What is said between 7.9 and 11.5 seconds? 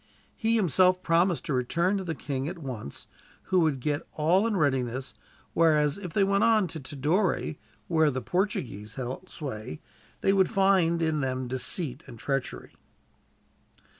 the Portuguese held sway, they would find in them